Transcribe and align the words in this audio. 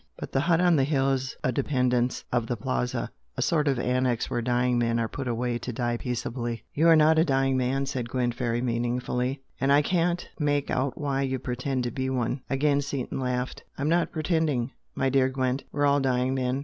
But 0.17 0.31
the 0.31 0.39
hut 0.39 0.59
on 0.59 0.77
the 0.77 0.83
hill 0.83 1.11
is 1.11 1.35
a 1.43 1.51
'dependence' 1.51 2.23
of 2.31 2.47
the 2.47 2.57
Plaza 2.57 3.11
a 3.37 3.41
sort 3.43 3.67
of 3.67 3.77
annex 3.77 4.31
where 4.31 4.41
dying 4.41 4.79
men 4.79 4.97
are 4.99 5.07
put 5.07 5.27
away 5.27 5.59
to 5.59 5.71
die 5.71 5.95
peaceably" 5.97 6.63
"YOU 6.73 6.87
are 6.87 6.95
not 6.95 7.19
a 7.19 7.23
dying 7.23 7.55
man!" 7.55 7.85
said 7.85 8.09
Gwent, 8.09 8.33
very 8.33 8.63
meaningly 8.63 9.43
"And 9.59 9.71
I 9.71 9.83
can't 9.83 10.27
make 10.39 10.71
out 10.71 10.97
why 10.97 11.21
you 11.21 11.37
pretend 11.37 11.83
to 11.83 11.91
be 11.91 12.09
one!" 12.09 12.41
Again 12.49 12.81
Seaton 12.81 13.19
laughed. 13.19 13.63
"I'm 13.77 13.89
not 13.89 14.11
pretending! 14.11 14.71
my 14.95 15.09
dear 15.09 15.29
Gwent, 15.29 15.65
we're 15.71 15.85
all 15.85 15.99
dying 15.99 16.33
men! 16.33 16.59